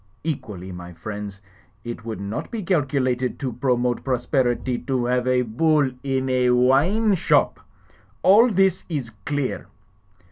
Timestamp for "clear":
9.27-9.67